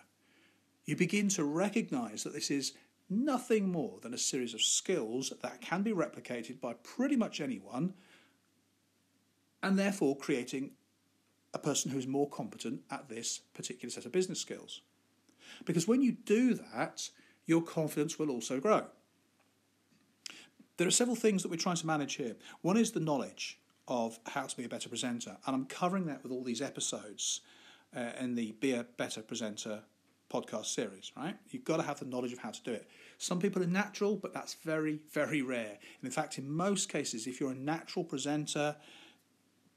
You 0.85 0.97
begin 0.97 1.29
to 1.31 1.45
recognize 1.45 2.23
that 2.23 2.33
this 2.33 2.51
is 2.51 2.75
nothing 3.11 3.71
more 3.71 3.99
than 4.03 4.15
a 4.15 4.19
series 4.19 4.55
of 4.55 4.63
skills 4.63 5.33
that 5.43 5.61
can 5.61 5.83
be 5.83 5.93
replicated 5.93 6.61
by 6.61 6.75
pretty 6.75 7.17
much 7.17 7.41
anyone, 7.41 7.95
and 9.63 9.79
therefore 9.79 10.17
creating 10.17 10.73
a 11.55 11.59
person 11.59 11.91
who's 11.91 12.07
more 12.07 12.29
competent 12.29 12.83
at 12.91 13.09
this 13.09 13.39
particular 13.55 13.91
set 13.91 14.05
of 14.05 14.13
business 14.13 14.41
skills. 14.41 14.83
Because 15.65 15.89
when 15.89 16.03
you 16.03 16.13
do 16.13 16.55
that, 16.55 17.11
your 17.47 17.63
confidence 17.63 18.19
will 18.19 18.31
also 18.31 18.61
grow. 18.61 18.87
There 20.77 20.87
are 20.87 20.93
several 20.93 21.17
things 21.17 21.43
that 21.43 21.51
we're 21.51 21.57
trying 21.57 21.77
to 21.77 21.87
manage 21.87 22.15
here. 22.15 22.37
One 22.61 22.77
is 22.77 22.93
the 22.93 23.01
knowledge 23.01 23.59
of 23.89 24.21
how 24.27 24.45
to 24.45 24.57
be 24.57 24.65
a 24.65 24.69
better 24.69 24.89
presenter, 24.89 25.39
and 25.47 25.57
I'm 25.57 25.65
covering 25.65 26.07
that 26.07 26.23
with 26.23 26.31
all 26.31 26.45
these 26.45 26.63
episodes 26.63 27.41
uh, 27.97 28.11
in 28.21 28.35
the 28.35 28.53
Be 28.53 28.75
a 28.75 28.85
Better 28.85 29.23
Presenter 29.23 29.83
podcast 30.33 30.67
series, 30.67 31.13
right? 31.17 31.37
You've 31.51 31.65
got 31.65 31.79
to 31.79 31.83
have 31.83 31.99
the 31.99 32.07
knowledge 32.07 32.33
of 32.33 32.39
how 32.39 32.51
to 32.51 32.63
do 32.63 32.73
it. 32.73 32.89
Some 33.19 33.41
people 33.41 33.63
are 33.63 33.67
natural, 33.67 34.17
but 34.17 34.33
that's 34.33 34.55
very, 34.55 35.01
very 35.13 35.43
rare. 35.43 35.79
And 36.01 36.05
in 36.05 36.11
fact, 36.11 36.39
in 36.39 36.51
most 36.51 36.89
cases, 36.89 37.27
if 37.27 37.41
you're 37.41 37.53
a 37.53 37.57
natural 37.57 38.05
presenter, 38.05 38.77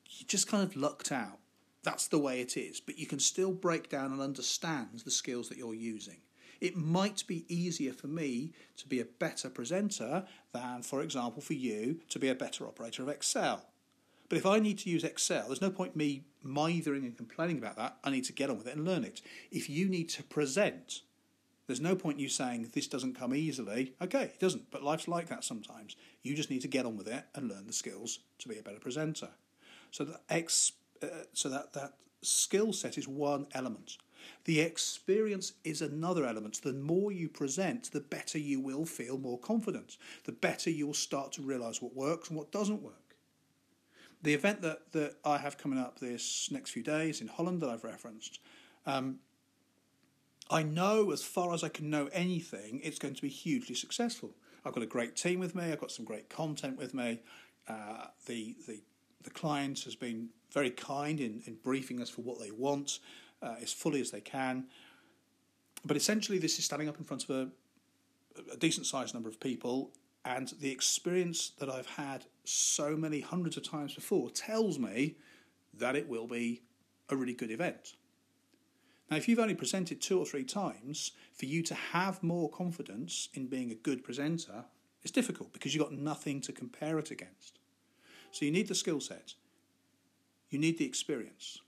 you 0.10 0.25
just 0.27 0.48
kind 0.48 0.63
of 0.63 0.75
lucked 0.75 1.12
out. 1.12 1.39
That's 1.84 2.08
the 2.08 2.20
way 2.20 2.41
it 2.41 2.58
is. 2.58 2.79
But 2.79 3.00
you 3.00 3.08
can 3.08 3.20
still 3.20 3.51
break 3.51 3.89
down 3.89 4.12
and 4.12 4.22
understand 4.22 5.01
the 5.03 5.12
skills 5.12 5.50
that 5.50 5.58
you're 5.58 5.74
using. 5.74 6.17
It 6.60 6.75
might 6.75 7.25
be 7.25 7.46
easier 7.48 7.91
for 7.91 8.05
me 8.05 8.53
to 8.77 8.88
be 8.88 9.00
a 9.00 9.05
better 9.05 9.50
presenter 9.50 10.25
than, 10.53 10.84
for 10.84 11.01
example, 11.01 11.41
for 11.41 11.53
you 11.53 12.01
to 12.10 12.20
be 12.20 12.29
a 12.29 12.36
better 12.36 12.67
operator 12.67 13.01
of 13.01 13.10
Excel. 13.10 13.65
But 14.31 14.38
if 14.38 14.45
I 14.45 14.59
need 14.59 14.77
to 14.79 14.89
use 14.89 15.03
Excel, 15.03 15.47
there's 15.47 15.59
no 15.59 15.69
point 15.69 15.93
me 15.93 16.23
mithering 16.41 17.03
and 17.03 17.17
complaining 17.17 17.57
about 17.57 17.75
that. 17.75 17.97
I 18.01 18.11
need 18.11 18.23
to 18.23 18.31
get 18.31 18.50
on 18.50 18.57
with 18.57 18.65
it 18.65 18.77
and 18.77 18.85
learn 18.85 19.03
it. 19.03 19.21
If 19.51 19.69
you 19.69 19.89
need 19.89 20.07
to 20.11 20.23
present, 20.23 21.01
there's 21.67 21.81
no 21.81 21.97
point 21.97 22.17
you 22.17 22.29
saying 22.29 22.69
this 22.71 22.88
doesn't 22.88 23.19
come 23.19 23.35
easily. 23.35 23.93
Okay, 24.01 24.23
it 24.23 24.39
doesn't, 24.39 24.71
but 24.71 24.83
life's 24.83 25.09
like 25.09 25.27
that 25.27 25.43
sometimes. 25.43 25.97
You 26.23 26.33
just 26.33 26.50
need 26.50 26.61
to 26.61 26.69
get 26.69 26.85
on 26.85 26.95
with 26.95 27.09
it 27.09 27.25
and 27.35 27.50
learn 27.50 27.67
the 27.67 27.73
skills 27.73 28.19
to 28.38 28.47
be 28.47 28.57
a 28.57 28.63
better 28.63 28.79
presenter. 28.79 29.27
So 29.91 30.05
that 30.05 30.21
ex, 30.29 30.71
uh, 31.03 31.07
so 31.33 31.50
that 31.50 31.73
that 31.73 31.95
skill 32.21 32.71
set 32.71 32.97
is 32.97 33.09
one 33.09 33.47
element. 33.51 33.97
The 34.45 34.61
experience 34.61 35.55
is 35.65 35.81
another 35.81 36.25
element. 36.25 36.61
The 36.63 36.71
more 36.71 37.11
you 37.11 37.27
present, 37.27 37.91
the 37.91 38.00
better 38.00 38.38
you 38.38 38.61
will 38.61 38.85
feel 38.85 39.17
more 39.17 39.39
confident. 39.39 39.97
The 40.23 40.31
better 40.31 40.69
you 40.69 40.88
will 40.88 40.93
start 40.93 41.33
to 41.33 41.41
realize 41.41 41.81
what 41.81 41.97
works 41.97 42.29
and 42.29 42.38
what 42.38 42.53
doesn't 42.53 42.81
work. 42.81 43.00
The 44.23 44.33
event 44.33 44.61
that, 44.61 44.91
that 44.91 45.15
I 45.25 45.37
have 45.39 45.57
coming 45.57 45.79
up 45.79 45.99
this 45.99 46.49
next 46.51 46.71
few 46.71 46.83
days 46.83 47.21
in 47.21 47.27
Holland 47.27 47.61
that 47.61 47.69
I've 47.69 47.83
referenced, 47.83 48.39
um, 48.85 49.19
I 50.49 50.63
know 50.63 51.11
as 51.11 51.23
far 51.23 51.53
as 51.53 51.63
I 51.63 51.69
can 51.69 51.89
know 51.89 52.09
anything, 52.11 52.81
it's 52.83 52.99
going 52.99 53.15
to 53.15 53.21
be 53.21 53.29
hugely 53.29 53.73
successful. 53.73 54.31
I've 54.65 54.73
got 54.73 54.83
a 54.83 54.87
great 54.87 55.15
team 55.15 55.39
with 55.39 55.55
me. 55.55 55.71
I've 55.71 55.79
got 55.79 55.91
some 55.91 56.05
great 56.05 56.29
content 56.29 56.77
with 56.77 56.93
me. 56.93 57.21
Uh, 57.67 58.07
the 58.25 58.55
the 58.67 58.81
the 59.23 59.29
client 59.29 59.79
has 59.83 59.95
been 59.95 60.29
very 60.51 60.71
kind 60.71 61.19
in, 61.19 61.41
in 61.45 61.55
briefing 61.63 62.01
us 62.01 62.09
for 62.09 62.21
what 62.21 62.39
they 62.39 62.51
want 62.51 62.99
uh, 63.41 63.55
as 63.61 63.71
fully 63.71 64.01
as 64.01 64.11
they 64.11 64.21
can. 64.21 64.65
But 65.85 65.97
essentially, 65.97 66.37
this 66.37 66.59
is 66.59 66.65
standing 66.65 66.89
up 66.89 66.97
in 66.97 67.03
front 67.03 67.23
of 67.23 67.29
a, 67.29 67.49
a 68.53 68.57
decent 68.57 68.85
sized 68.85 69.13
number 69.13 69.29
of 69.29 69.39
people, 69.39 69.91
and 70.23 70.53
the 70.59 70.71
experience 70.71 71.51
that 71.59 71.69
I've 71.69 71.87
had 71.87 72.25
so 72.43 72.95
many 72.95 73.21
hundreds 73.21 73.57
of 73.57 73.63
times 73.63 73.95
before 73.95 74.29
tells 74.29 74.77
me 74.77 75.15
that 75.73 75.95
it 75.95 76.07
will 76.07 76.27
be 76.27 76.61
a 77.09 77.15
really 77.15 77.33
good 77.33 77.51
event. 77.51 77.95
Now, 79.09 79.17
if 79.17 79.27
you've 79.27 79.39
only 79.39 79.55
presented 79.55 79.99
two 79.99 80.19
or 80.19 80.25
three 80.25 80.43
times, 80.43 81.11
for 81.33 81.45
you 81.45 81.63
to 81.63 81.75
have 81.75 82.23
more 82.23 82.49
confidence 82.49 83.29
in 83.33 83.47
being 83.47 83.71
a 83.71 83.75
good 83.75 84.03
presenter 84.03 84.65
is 85.03 85.11
difficult 85.11 85.51
because 85.53 85.73
you've 85.73 85.83
got 85.83 85.93
nothing 85.93 86.39
to 86.41 86.53
compare 86.53 86.99
it 86.99 87.11
against. 87.11 87.59
So 88.31 88.45
you 88.45 88.51
need 88.51 88.67
the 88.67 88.75
skill 88.75 89.01
set, 89.01 89.33
you 90.49 90.59
need 90.59 90.77
the 90.77 90.85
experience, 90.85 91.59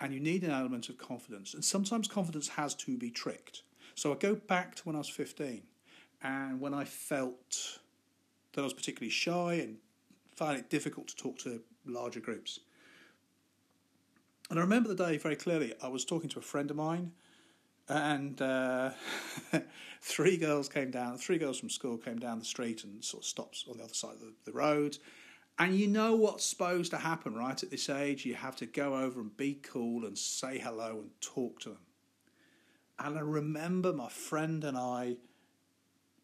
and 0.00 0.12
you 0.12 0.20
need 0.20 0.44
an 0.44 0.50
element 0.50 0.88
of 0.88 0.98
confidence. 0.98 1.54
And 1.54 1.64
sometimes 1.64 2.06
confidence 2.06 2.48
has 2.48 2.74
to 2.76 2.96
be 2.96 3.10
tricked. 3.10 3.62
So 3.96 4.12
I 4.12 4.16
go 4.16 4.36
back 4.36 4.76
to 4.76 4.82
when 4.84 4.94
I 4.94 4.98
was 4.98 5.08
15 5.08 5.62
and 6.22 6.60
when 6.60 6.74
I 6.74 6.84
felt 6.84 7.78
that 8.52 8.60
I 8.60 8.64
was 8.64 8.74
particularly 8.74 9.10
shy 9.10 9.54
and 9.54 9.76
found 10.34 10.58
it 10.58 10.70
difficult 10.70 11.08
to 11.08 11.16
talk 11.16 11.38
to 11.40 11.60
larger 11.86 12.20
groups. 12.20 12.60
And 14.50 14.58
I 14.58 14.62
remember 14.62 14.88
the 14.88 14.94
day 14.94 15.18
very 15.18 15.36
clearly. 15.36 15.74
I 15.82 15.88
was 15.88 16.04
talking 16.04 16.30
to 16.30 16.38
a 16.38 16.42
friend 16.42 16.70
of 16.70 16.76
mine, 16.76 17.12
and 17.88 18.40
uh, 18.40 18.90
three 20.00 20.36
girls 20.36 20.68
came 20.68 20.90
down, 20.90 21.18
three 21.18 21.38
girls 21.38 21.58
from 21.58 21.70
school 21.70 21.98
came 21.98 22.18
down 22.18 22.38
the 22.38 22.44
street 22.44 22.84
and 22.84 23.04
sort 23.04 23.22
of 23.22 23.26
stopped 23.26 23.64
on 23.70 23.78
the 23.78 23.84
other 23.84 23.94
side 23.94 24.14
of 24.14 24.20
the, 24.20 24.32
the 24.46 24.52
road. 24.52 24.98
And 25.58 25.74
you 25.74 25.88
know 25.88 26.14
what's 26.14 26.44
supposed 26.44 26.92
to 26.92 26.98
happen, 26.98 27.34
right? 27.34 27.60
At 27.60 27.70
this 27.70 27.88
age, 27.90 28.24
you 28.24 28.34
have 28.34 28.54
to 28.56 28.66
go 28.66 28.96
over 28.96 29.20
and 29.20 29.36
be 29.36 29.54
cool 29.54 30.06
and 30.06 30.16
say 30.16 30.58
hello 30.58 31.00
and 31.00 31.10
talk 31.20 31.60
to 31.60 31.70
them. 31.70 31.78
And 33.00 33.18
I 33.18 33.22
remember 33.22 33.92
my 33.92 34.08
friend 34.08 34.62
and 34.64 34.78
I 34.78 35.16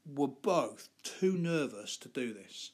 were 0.07 0.29
both 0.29 0.89
too 1.03 1.37
nervous 1.37 1.97
to 1.99 2.09
do 2.09 2.33
this. 2.33 2.73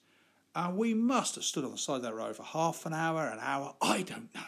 And 0.54 0.76
we 0.76 0.94
must 0.94 1.37
have 1.37 1.44
stood 1.44 1.64
on 1.64 1.72
the 1.72 1.78
side 1.78 1.96
of 1.96 2.02
that 2.02 2.14
road 2.14 2.37
for 2.37 2.42
half 2.42 2.84
an 2.87 2.92
hour, 2.92 3.26
an 3.26 3.38
hour, 3.40 3.75
I 3.80 4.02
don't 4.02 4.34
know. 4.34 4.40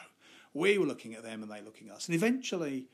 We 0.52 0.78
were 0.78 0.86
looking 0.86 1.14
at 1.14 1.22
them 1.22 1.42
and 1.42 1.50
they 1.50 1.60
looking 1.60 1.88
at 1.88 1.96
us. 1.96 2.06
And 2.06 2.14
eventually 2.14 2.86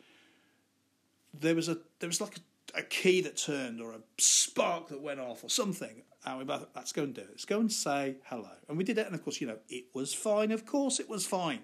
there 1.38 1.54
was 1.54 1.68
a 1.68 1.78
there 2.00 2.08
was 2.08 2.20
like 2.20 2.36
a, 2.36 2.80
a 2.80 2.82
key 2.82 3.20
that 3.22 3.36
turned 3.36 3.80
or 3.80 3.92
a 3.92 4.00
spark 4.18 4.88
that 4.88 5.00
went 5.00 5.20
off 5.20 5.42
or 5.42 5.50
something. 5.50 6.02
And 6.24 6.38
we 6.38 6.44
both 6.44 6.66
let's 6.76 6.92
go 6.92 7.04
and 7.04 7.14
do 7.14 7.22
it. 7.22 7.28
Let's 7.30 7.46
go 7.46 7.60
and 7.60 7.72
say 7.72 8.16
hello. 8.24 8.50
And 8.68 8.76
we 8.76 8.84
did 8.84 8.98
it 8.98 9.06
and 9.06 9.14
of 9.14 9.24
course, 9.24 9.40
you 9.40 9.46
know, 9.46 9.58
it 9.68 9.86
was 9.94 10.12
fine. 10.12 10.52
Of 10.52 10.66
course 10.66 11.00
it 11.00 11.08
was 11.08 11.26
fine. 11.26 11.60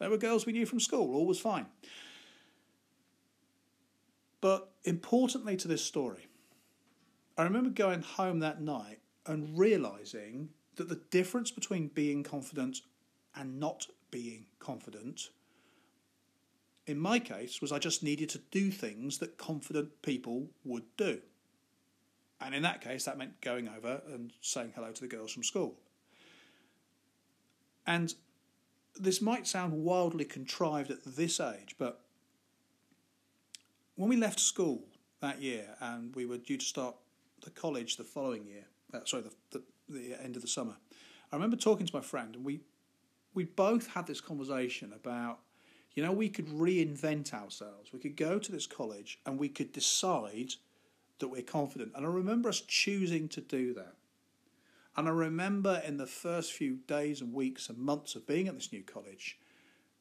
There 0.00 0.10
were 0.10 0.16
girls 0.16 0.44
we 0.44 0.52
knew 0.52 0.66
from 0.66 0.80
school, 0.80 1.14
all 1.14 1.26
was 1.26 1.40
fine. 1.40 1.66
But 4.40 4.72
importantly 4.84 5.56
to 5.58 5.68
this 5.68 5.84
story, 5.84 6.26
I 7.36 7.44
remember 7.44 7.70
going 7.70 8.02
home 8.02 8.40
that 8.40 8.60
night 8.60 8.98
and 9.26 9.58
realizing 9.58 10.50
that 10.76 10.88
the 10.88 11.00
difference 11.10 11.50
between 11.50 11.88
being 11.88 12.22
confident 12.22 12.80
and 13.34 13.58
not 13.58 13.86
being 14.10 14.46
confident, 14.58 15.30
in 16.86 16.98
my 16.98 17.18
case, 17.18 17.60
was 17.60 17.72
I 17.72 17.78
just 17.78 18.02
needed 18.02 18.28
to 18.30 18.40
do 18.50 18.70
things 18.70 19.18
that 19.18 19.38
confident 19.38 20.02
people 20.02 20.48
would 20.64 20.84
do. 20.96 21.20
And 22.40 22.54
in 22.54 22.62
that 22.62 22.80
case, 22.80 23.04
that 23.04 23.18
meant 23.18 23.40
going 23.40 23.68
over 23.68 24.00
and 24.12 24.32
saying 24.40 24.72
hello 24.74 24.90
to 24.92 25.00
the 25.00 25.06
girls 25.06 25.32
from 25.32 25.42
school. 25.42 25.76
And 27.86 28.14
this 28.98 29.20
might 29.20 29.46
sound 29.46 29.72
wildly 29.72 30.24
contrived 30.24 30.90
at 30.90 31.04
this 31.04 31.40
age, 31.40 31.76
but 31.78 32.00
when 33.96 34.08
we 34.08 34.16
left 34.16 34.40
school 34.40 34.84
that 35.20 35.42
year 35.42 35.76
and 35.80 36.14
we 36.14 36.24
were 36.24 36.38
due 36.38 36.56
to 36.56 36.64
start 36.64 36.96
the 37.42 37.50
college 37.50 37.96
the 37.96 38.04
following 38.04 38.46
year. 38.46 38.64
Uh, 38.92 39.00
sorry, 39.04 39.22
the, 39.22 39.32
the, 39.58 39.62
the 39.88 40.22
end 40.22 40.36
of 40.36 40.42
the 40.42 40.48
summer. 40.48 40.76
I 41.32 41.36
remember 41.36 41.56
talking 41.56 41.86
to 41.86 41.94
my 41.94 42.02
friend, 42.02 42.34
and 42.34 42.44
we 42.44 42.60
we 43.34 43.44
both 43.44 43.88
had 43.88 44.06
this 44.06 44.20
conversation 44.20 44.92
about, 44.92 45.38
you 45.94 46.02
know, 46.02 46.12
we 46.12 46.28
could 46.28 46.48
reinvent 46.48 47.32
ourselves. 47.32 47.92
We 47.92 48.00
could 48.00 48.16
go 48.16 48.38
to 48.38 48.52
this 48.52 48.66
college 48.66 49.20
and 49.24 49.38
we 49.38 49.48
could 49.48 49.72
decide 49.72 50.54
that 51.20 51.28
we're 51.28 51.42
confident. 51.42 51.92
And 51.94 52.04
I 52.04 52.08
remember 52.08 52.48
us 52.48 52.60
choosing 52.60 53.28
to 53.28 53.40
do 53.40 53.72
that. 53.74 53.94
And 54.96 55.06
I 55.06 55.12
remember 55.12 55.80
in 55.86 55.96
the 55.96 56.06
first 56.06 56.52
few 56.52 56.78
days 56.88 57.20
and 57.20 57.32
weeks 57.32 57.68
and 57.68 57.78
months 57.78 58.16
of 58.16 58.26
being 58.26 58.48
at 58.48 58.54
this 58.54 58.72
new 58.72 58.82
college, 58.82 59.38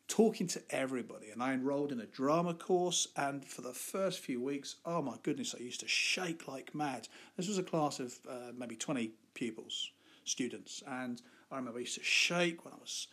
talking 0.09 0.47
to 0.47 0.61
everybody. 0.69 1.29
And 1.29 1.41
I 1.41 1.53
enrolled 1.53 1.93
in 1.93 2.01
a 2.01 2.05
drama 2.05 2.53
course, 2.53 3.07
and 3.15 3.45
for 3.45 3.61
the 3.61 3.73
first 3.73 4.19
few 4.19 4.41
weeks, 4.41 4.75
oh 4.85 5.01
my 5.01 5.15
goodness, 5.23 5.55
I 5.57 5.63
used 5.63 5.79
to 5.79 5.87
shake 5.87 6.47
like 6.47 6.75
mad. 6.75 7.07
This 7.37 7.47
was 7.47 7.57
a 7.57 7.63
class 7.63 8.01
of 8.01 8.15
uh, 8.29 8.51
maybe 8.57 8.75
20 8.75 9.11
pupils, 9.33 9.91
students, 10.25 10.83
and 10.85 11.21
I 11.51 11.55
remember 11.55 11.77
I 11.77 11.81
used 11.81 11.97
to 11.97 12.03
shake 12.03 12.65
when 12.65 12.73
I 12.73 12.77
was 12.77 13.07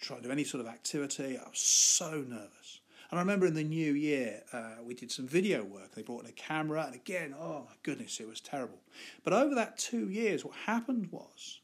trying 0.00 0.20
to 0.20 0.28
do 0.28 0.32
any 0.32 0.44
sort 0.44 0.60
of 0.60 0.70
activity. 0.70 1.38
I 1.38 1.48
was 1.48 1.58
so 1.58 2.24
nervous. 2.28 2.80
And 3.10 3.18
I 3.18 3.22
remember 3.22 3.46
in 3.46 3.54
the 3.54 3.64
new 3.64 3.92
year, 3.92 4.42
uh, 4.52 4.76
we 4.84 4.94
did 4.94 5.10
some 5.10 5.26
video 5.26 5.64
work. 5.64 5.94
They 5.94 6.02
brought 6.02 6.24
in 6.24 6.30
a 6.30 6.32
camera, 6.32 6.84
and 6.86 6.94
again, 6.94 7.34
oh 7.38 7.64
my 7.66 7.74
goodness, 7.82 8.20
it 8.20 8.28
was 8.28 8.40
terrible. 8.40 8.78
But 9.24 9.32
over 9.32 9.54
that 9.56 9.78
two 9.78 10.10
years, 10.10 10.44
what 10.44 10.54
happened 10.66 11.08
was, 11.10 11.59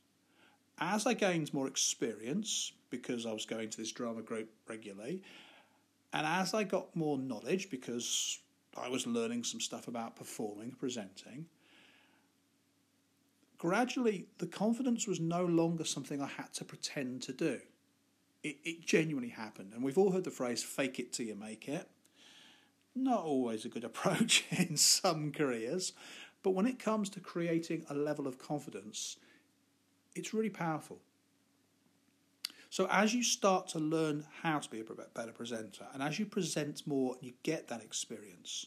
as 0.79 1.07
I 1.07 1.15
gained 1.15 1.55
more 1.55 1.67
experience, 1.67 2.73
because 2.91 3.27
I 3.27 3.33
was 3.33 3.47
going 3.47 3.71
to 3.71 3.77
this 3.77 3.93
drama 3.93 4.23
group 4.23 4.51
regularly. 4.69 5.23
And 6.13 6.27
as 6.27 6.55
I 6.55 6.65
got 6.65 6.95
more 6.95 7.19
knowledge, 7.19 7.71
because 7.71 8.39
I 8.77 8.89
was 8.89 9.07
learning 9.07 9.45
some 9.45 9.61
stuff 9.61 9.89
about 9.89 10.17
performing, 10.17 10.73
presenting, 10.73 11.47
gradually 13.59 14.27
the 14.39 14.47
confidence 14.47 15.07
was 15.07 15.21
no 15.21 15.45
longer 15.45 15.85
something 15.85 16.21
I 16.21 16.27
had 16.27 16.53
to 16.55 16.65
pretend 16.65 17.23
to 17.23 17.33
do. 17.33 17.61
It, 18.43 18.57
it 18.65 18.87
genuinely 18.87 19.31
happened. 19.31 19.73
And 19.75 19.83
we've 19.83 19.99
all 19.99 20.13
heard 20.13 20.25
the 20.25 20.31
phrase 20.31 20.63
fake 20.63 20.99
it 20.99 21.13
till 21.13 21.27
you 21.27 21.35
make 21.35 21.69
it. 21.69 21.89
Not 22.95 23.25
always 23.25 23.65
a 23.65 23.69
good 23.69 23.85
approach 23.91 24.45
in 24.51 24.77
some 24.77 25.33
careers, 25.33 25.93
but 26.43 26.51
when 26.51 26.67
it 26.67 26.79
comes 26.79 27.09
to 27.11 27.21
creating 27.21 27.85
a 27.91 27.95
level 27.95 28.27
of 28.27 28.39
confidence, 28.39 29.17
it's 30.17 30.35
really 30.35 30.51
powerful. 30.51 30.99
So, 32.71 32.89
as 32.91 33.15
you 33.15 33.23
start 33.23 33.69
to 33.69 33.79
learn 33.79 34.27
how 34.43 34.59
to 34.59 34.69
be 34.69 34.81
a 34.81 34.85
better 35.15 35.33
presenter, 35.33 35.87
and 35.95 36.03
as 36.03 36.19
you 36.19 36.27
present 36.27 36.87
more 36.87 37.15
and 37.15 37.23
you 37.23 37.33
get 37.43 37.69
that 37.69 37.83
experience, 37.83 38.67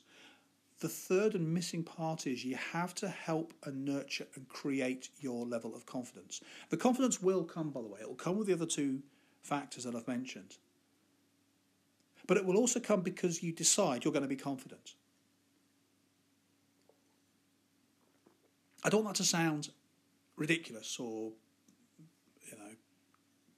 the 0.80 0.88
third 0.88 1.36
and 1.36 1.54
missing 1.54 1.84
part 1.84 2.26
is 2.26 2.46
you 2.46 2.56
have 2.56 2.96
to 2.96 3.10
help 3.10 3.54
and 3.66 3.84
nurture 3.84 4.28
and 4.36 4.48
create 4.48 5.10
your 5.20 5.46
level 5.46 5.76
of 5.76 5.86
confidence. 5.86 6.42
The 6.70 6.78
confidence 6.78 7.22
will 7.22 7.44
come, 7.44 7.70
by 7.70 7.82
the 7.82 7.88
way, 7.88 8.00
it 8.02 8.08
will 8.08 8.16
come 8.16 8.38
with 8.38 8.48
the 8.48 8.54
other 8.54 8.66
two 8.66 9.02
factors 9.42 9.84
that 9.84 9.96
I've 9.96 10.08
mentioned. 10.08 10.56
But 12.28 12.38
it 12.38 12.46
will 12.46 12.58
also 12.58 12.80
come 12.80 13.02
because 13.02 13.44
you 13.44 13.52
decide 13.52 14.06
you're 14.06 14.14
going 14.14 14.24
to 14.24 14.30
be 14.30 14.36
confident. 14.36 14.94
I 18.84 18.90
don't 18.90 19.04
want 19.04 19.18
that 19.18 19.24
to 19.24 19.30
sound 19.30 19.70
ridiculous 20.40 21.00
or, 21.00 21.32
you 22.50 22.58
know, 22.58 22.72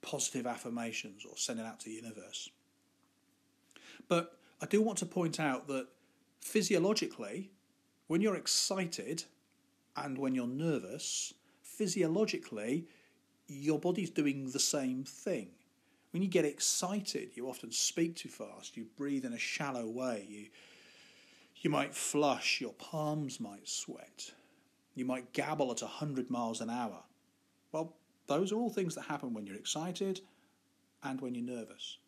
positive 0.02 0.46
affirmations 0.46 1.24
or 1.24 1.36
sending 1.36 1.64
out 1.64 1.80
to 1.80 1.86
the 1.86 1.94
universe. 1.94 2.50
But 4.08 4.36
I 4.60 4.66
do 4.66 4.82
want 4.82 4.98
to 4.98 5.06
point 5.06 5.40
out 5.40 5.68
that 5.68 5.86
physiologically, 6.40 7.50
when 8.08 8.20
you're 8.20 8.36
excited 8.36 9.24
and 9.96 10.18
when 10.18 10.34
you're 10.34 10.46
nervous, 10.46 11.32
physiologically, 11.62 12.86
your 13.46 13.78
body's 13.78 14.10
doing 14.10 14.50
the 14.50 14.58
same 14.58 15.04
thing. 15.04 15.48
When 16.10 16.22
you 16.22 16.28
get 16.28 16.44
excited, 16.44 17.30
you 17.34 17.48
often 17.48 17.70
speak 17.70 18.16
too 18.16 18.28
fast, 18.28 18.76
you 18.76 18.86
breathe 18.98 19.24
in 19.24 19.32
a 19.32 19.38
shallow 19.38 19.86
way, 19.86 20.26
you, 20.28 20.46
you 21.56 21.70
might 21.70 21.94
flush, 21.94 22.60
your 22.60 22.74
palms 22.74 23.40
might 23.40 23.66
sweat, 23.68 24.32
you 24.94 25.04
might 25.04 25.32
gabble 25.32 25.70
at 25.70 25.82
100 25.82 26.30
miles 26.30 26.60
an 26.60 26.70
hour. 26.70 27.02
Well, 27.72 27.94
those 28.26 28.52
are 28.52 28.56
all 28.56 28.70
things 28.70 28.94
that 28.94 29.02
happen 29.02 29.34
when 29.34 29.46
you're 29.46 29.56
excited 29.56 30.20
and 31.02 31.20
when 31.20 31.34
you're 31.34 31.44
nervous. 31.44 31.98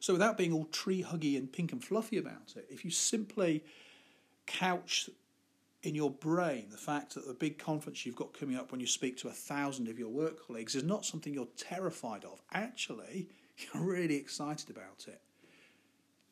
So, 0.00 0.12
without 0.12 0.38
being 0.38 0.52
all 0.52 0.64
tree 0.66 1.02
huggy 1.02 1.36
and 1.36 1.52
pink 1.52 1.72
and 1.72 1.82
fluffy 1.82 2.18
about 2.18 2.54
it, 2.56 2.66
if 2.70 2.84
you 2.84 2.90
simply 2.90 3.64
couch 4.46 5.10
in 5.82 5.94
your 5.94 6.10
brain 6.10 6.66
the 6.70 6.76
fact 6.76 7.14
that 7.14 7.26
the 7.26 7.34
big 7.34 7.58
conference 7.58 8.04
you've 8.04 8.16
got 8.16 8.36
coming 8.38 8.56
up 8.56 8.72
when 8.72 8.80
you 8.80 8.86
speak 8.86 9.16
to 9.16 9.28
a 9.28 9.32
thousand 9.32 9.88
of 9.88 9.98
your 9.98 10.08
work 10.08 10.44
colleagues 10.46 10.74
is 10.74 10.82
not 10.82 11.04
something 11.04 11.32
you're 11.32 11.46
terrified 11.56 12.24
of, 12.24 12.40
actually, 12.52 13.28
you're 13.58 13.82
really 13.82 14.16
excited 14.16 14.70
about 14.70 15.04
it. 15.06 15.20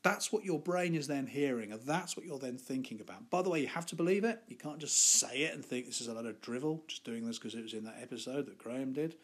That's 0.06 0.32
what 0.32 0.44
your 0.44 0.60
brain 0.60 0.94
is 0.94 1.08
then 1.08 1.26
hearing, 1.26 1.72
and 1.72 1.82
that's 1.82 2.16
what 2.16 2.24
you're 2.24 2.38
then 2.38 2.58
thinking 2.58 3.00
about. 3.00 3.28
By 3.28 3.42
the 3.42 3.50
way, 3.50 3.60
you 3.60 3.66
have 3.66 3.86
to 3.86 3.96
believe 3.96 4.22
it. 4.22 4.40
You 4.46 4.54
can't 4.54 4.78
just 4.78 5.18
say 5.18 5.42
it 5.42 5.52
and 5.52 5.64
think 5.64 5.86
this 5.86 6.00
is 6.00 6.06
a 6.06 6.14
lot 6.14 6.26
of 6.26 6.40
drivel, 6.40 6.84
just 6.86 7.02
doing 7.02 7.26
this 7.26 7.38
because 7.38 7.54
it 7.54 7.62
was 7.62 7.74
in 7.74 7.82
that 7.84 7.98
episode 8.00 8.46
that 8.46 8.56
Graham 8.56 8.92
did. 8.92 9.16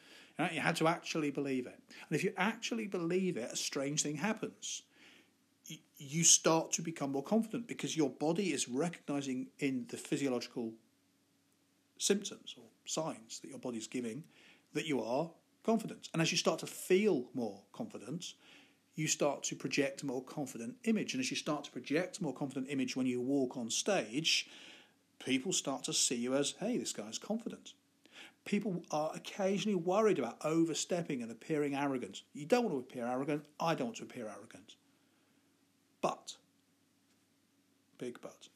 You 0.52 0.60
had 0.60 0.74
to 0.76 0.88
actually 0.88 1.30
believe 1.30 1.66
it. 1.66 1.78
And 1.88 2.16
if 2.16 2.24
you 2.24 2.32
actually 2.36 2.88
believe 2.88 3.36
it, 3.36 3.52
a 3.52 3.56
strange 3.56 4.02
thing 4.02 4.16
happens. 4.16 4.82
You 5.98 6.24
start 6.24 6.72
to 6.72 6.82
become 6.82 7.12
more 7.12 7.22
confident 7.22 7.68
because 7.68 7.96
your 7.96 8.10
body 8.10 8.52
is 8.52 8.68
recognizing 8.68 9.46
in 9.60 9.86
the 9.88 9.96
physiological 9.96 10.72
symptoms 11.98 12.56
or 12.58 12.64
signs 12.86 13.38
that 13.40 13.50
your 13.50 13.60
body's 13.60 13.86
giving 13.86 14.24
that 14.74 14.86
you 14.86 15.00
are 15.00 15.30
confident. 15.62 16.08
And 16.12 16.20
as 16.20 16.32
you 16.32 16.38
start 16.38 16.58
to 16.58 16.66
feel 16.66 17.30
more 17.34 17.62
confident, 17.72 18.34
you 18.94 19.06
start 19.06 19.42
to 19.44 19.56
project 19.56 20.02
a 20.02 20.06
more 20.06 20.22
confident 20.22 20.76
image. 20.84 21.14
And 21.14 21.20
as 21.20 21.30
you 21.30 21.36
start 21.36 21.64
to 21.64 21.70
project 21.70 22.18
a 22.18 22.22
more 22.22 22.34
confident 22.34 22.66
image 22.68 22.96
when 22.96 23.06
you 23.06 23.20
walk 23.20 23.56
on 23.56 23.70
stage, 23.70 24.48
people 25.24 25.52
start 25.52 25.84
to 25.84 25.92
see 25.92 26.16
you 26.16 26.34
as, 26.34 26.54
hey, 26.60 26.76
this 26.76 26.92
guy's 26.92 27.18
confident 27.18 27.72
people 28.44 28.82
are 28.90 29.12
occasionally 29.14 29.76
worried 29.76 30.18
about 30.18 30.44
overstepping 30.44 31.22
and 31.22 31.30
appearing 31.30 31.74
arrogant. 31.74 32.22
You 32.32 32.46
don't 32.46 32.64
want 32.64 32.74
to 32.74 32.80
appear 32.80 33.06
arrogant. 33.06 33.44
I 33.60 33.74
don't 33.74 33.88
want 33.88 33.96
to 33.98 34.04
appear 34.04 34.26
arrogant. 34.28 34.76
But, 36.00 36.36
big 37.98 38.20
but, 38.20 38.48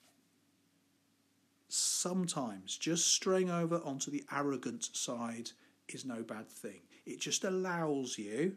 sometimes 1.68 2.76
just 2.76 3.08
straying 3.08 3.50
over 3.50 3.80
onto 3.84 4.11
the 4.11 4.24
arrogant 4.32 4.88
side 4.92 5.50
is 5.88 6.04
no 6.04 6.22
bad 6.22 6.48
thing. 6.48 6.80
It 7.04 7.20
just 7.20 7.44
allows 7.44 8.18
you 8.18 8.56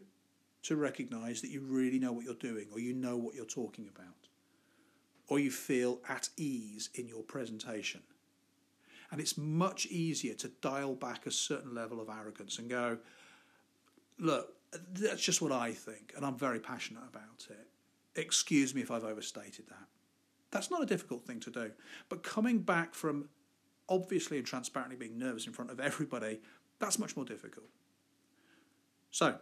to 0.62 0.76
recognize 0.76 1.40
that 1.40 1.50
you 1.50 1.60
really 1.60 1.98
know 1.98 2.12
what 2.12 2.24
you're 2.24 2.34
doing 2.34 2.66
or 2.72 2.78
you 2.78 2.92
know 2.92 3.16
what 3.16 3.34
you're 3.34 3.44
talking 3.44 3.88
about 3.94 4.14
or 5.28 5.38
you 5.38 5.50
feel 5.50 6.00
at 6.08 6.28
ease 6.36 6.90
in 6.94 7.08
your 7.08 7.22
presentation. 7.22 8.02
And 9.10 9.20
it's 9.20 9.38
much 9.38 9.86
easier 9.86 10.34
to 10.34 10.48
dial 10.60 10.94
back 10.94 11.26
a 11.26 11.30
certain 11.30 11.74
level 11.74 12.00
of 12.00 12.08
arrogance 12.08 12.58
and 12.58 12.68
go, 12.68 12.98
look, 14.18 14.52
that's 14.92 15.22
just 15.22 15.40
what 15.40 15.52
I 15.52 15.72
think, 15.72 16.12
and 16.16 16.24
I'm 16.24 16.36
very 16.36 16.60
passionate 16.60 17.02
about 17.08 17.46
it. 17.48 17.66
Excuse 18.16 18.74
me 18.74 18.82
if 18.82 18.90
I've 18.90 19.04
overstated 19.04 19.66
that. 19.68 19.86
That's 20.50 20.70
not 20.70 20.82
a 20.82 20.86
difficult 20.86 21.24
thing 21.24 21.40
to 21.40 21.50
do. 21.50 21.70
But 22.08 22.22
coming 22.22 22.58
back 22.58 22.94
from 22.94 23.28
obviously 23.88 24.38
and 24.38 24.46
transparently 24.46 24.96
being 24.96 25.18
nervous 25.18 25.46
in 25.46 25.52
front 25.52 25.70
of 25.70 25.80
everybody, 25.80 26.40
that's 26.78 26.98
much 26.98 27.16
more 27.16 27.24
difficult. 27.24 27.66
So, 29.10 29.36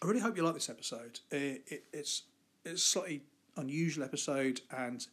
I 0.00 0.06
really 0.06 0.20
hope 0.20 0.36
you 0.36 0.44
like 0.44 0.54
this 0.54 0.70
episode. 0.70 1.18
It, 1.30 1.64
it, 1.66 1.84
it's 1.92 2.22
it's 2.64 2.82
a 2.82 2.84
slightly 2.84 3.22
unusual 3.56 4.04
episode, 4.04 4.60
and 4.70 5.04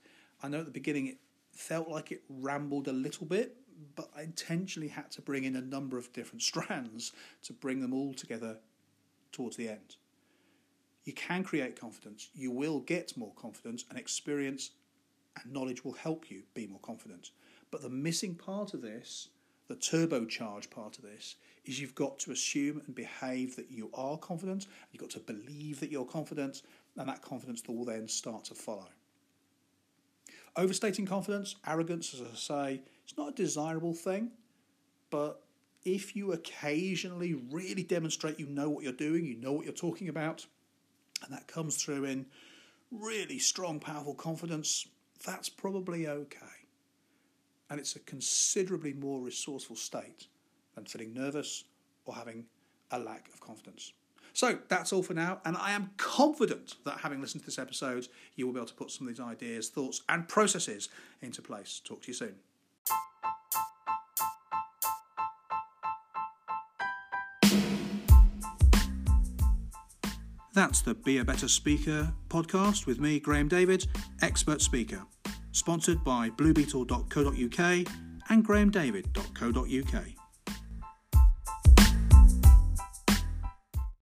I 0.44 0.48
know 0.48 0.60
at 0.60 0.66
the 0.66 0.72
beginning 0.72 1.08
it 1.08 1.18
felt 1.54 1.90
like 1.90 2.12
it 2.12 2.22
rambled 2.30 2.88
a 2.88 2.94
little 2.94 3.26
bit, 3.26 3.56
but 3.96 4.10
I 4.16 4.22
intentionally 4.22 4.90
had 4.90 5.10
to 5.12 5.22
bring 5.22 5.44
in 5.44 5.56
a 5.56 5.62
number 5.62 5.98
of 5.98 6.14
different 6.14 6.42
strands 6.44 7.14
to 7.44 7.54
bring 7.54 7.82
them 7.82 7.94
all 7.94 8.14
together 8.14 8.58
towards 9.32 9.56
the 9.58 9.70
end. 9.70 9.96
You 11.04 11.14
can 11.14 11.44
create 11.44 11.80
confidence, 11.80 12.30
you 12.36 12.52
will 12.52 12.80
get 12.80 13.18
more 13.18 13.34
confidence, 13.36 13.86
and 13.90 13.98
experience 13.98 14.72
and 15.42 15.52
knowledge 15.52 15.84
will 15.84 15.94
help 15.94 16.30
you 16.30 16.44
be 16.54 16.68
more 16.68 16.80
confident. 16.80 17.32
But 17.72 17.82
the 17.82 17.90
missing 17.90 18.36
part 18.36 18.74
of 18.74 18.82
this, 18.82 19.30
the 19.68 19.76
turbocharged 19.76 20.70
part 20.70 20.98
of 20.98 21.04
this, 21.04 21.36
is 21.66 21.80
you've 21.80 21.96
got 21.96 22.20
to 22.20 22.32
assume 22.32 22.82
and 22.86 22.94
behave 22.94 23.56
that 23.56 23.72
you 23.72 23.90
are 23.94 24.18
confident, 24.18 24.68
you've 24.92 25.02
got 25.02 25.10
to 25.10 25.20
believe 25.20 25.80
that 25.80 25.92
you're 25.92 26.06
confident, 26.06 26.62
and 26.98 27.10
that 27.10 27.22
confidence 27.22 27.64
will 27.68 27.86
then 27.86 28.08
start 28.08 28.46
to 28.46 28.54
follow. 28.54 28.88
Overstating 30.56 31.06
confidence, 31.06 31.56
arrogance, 31.68 32.14
as 32.14 32.22
I 32.22 32.36
say, 32.36 32.82
it's 33.04 33.18
not 33.18 33.30
a 33.30 33.34
desirable 33.34 33.94
thing, 33.94 34.32
but 35.10 35.42
if 35.84 36.16
you 36.16 36.32
occasionally 36.32 37.34
really 37.52 37.84
demonstrate 37.84 38.40
you 38.40 38.48
know 38.48 38.70
what 38.70 38.84
you're 38.84 38.94
doing, 38.94 39.26
you 39.26 39.36
know 39.36 39.52
what 39.52 39.66
you're 39.66 39.74
talking 39.74 40.10
about, 40.10 40.46
and 41.24 41.34
that 41.34 41.48
comes 41.48 41.76
through 41.76 42.06
in 42.06 42.26
really 42.92 43.40
strong, 43.40 43.80
powerful 43.80 44.14
confidence, 44.14 44.88
that's 45.26 45.50
probably 45.50 46.08
okay. 46.08 46.65
And 47.76 47.82
it's 47.82 47.98
a 47.98 48.00
considerably 48.00 48.94
more 48.94 49.20
resourceful 49.20 49.76
state 49.76 50.28
than 50.76 50.86
feeling 50.86 51.14
nervous 51.14 51.66
or 52.06 52.16
having 52.16 52.46
a 52.92 52.98
lack 52.98 53.28
of 53.28 53.42
confidence. 53.42 53.92
So 54.32 54.60
that's 54.70 54.94
all 54.94 55.04
for 55.04 55.14
now, 55.14 55.42
and 55.44 55.58
I 55.58 55.72
am 55.72 55.90
confident 55.98 56.76
that 56.86 57.00
having 57.00 57.20
listened 57.20 57.42
to 57.42 57.48
this 57.48 57.60
episode, 57.60 58.08
you 58.38 58.46
will 58.46 58.54
be 58.54 58.60
able 58.60 58.68
to 58.68 58.74
put 58.76 58.92
some 58.92 59.10
of 59.10 59.14
these 59.14 59.22
ideas, 59.22 59.68
thoughts, 59.68 60.04
and 60.08 60.26
processes 60.26 60.88
into 61.22 61.42
place. 61.42 61.82
Talk 61.84 62.04
to 62.04 62.08
you 62.08 62.14
soon. 62.14 62.36
That's 70.54 70.82
the 70.82 70.94
Be 70.94 71.18
a 71.18 71.26
Better 71.26 71.50
Speaker 71.50 72.14
podcast 72.30 72.86
with 72.86 73.02
me, 73.02 73.20
Graham 73.20 73.50
David, 73.50 73.86
expert 74.22 74.62
speaker. 74.62 75.06
Sponsored 75.56 76.04
by 76.04 76.30
bluebeetle.co.uk 76.32 77.60
and 78.30 78.46
grahamdavid.co.uk. 78.46 80.25